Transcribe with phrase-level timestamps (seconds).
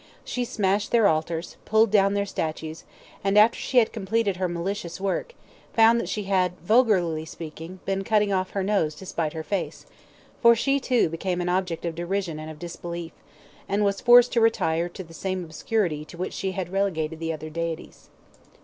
[0.25, 2.85] She smashed their altars, pulled down their statues,
[3.23, 5.35] and after she had completed her malicious work,
[5.73, 9.85] found that she had, vulgarly speaking, been cutting off her nose to spite her face,
[10.41, 13.11] for she, too, became an object of derision and of disbelief,
[13.69, 17.31] and was forced to retire to the same obscurity to which she had relegated the
[17.31, 18.09] other deities.